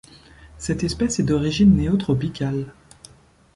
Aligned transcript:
Cette 0.57 0.83
espèce 0.83 1.19
est 1.19 1.25
d'origine 1.25 1.75
néotropicale. 1.75 2.73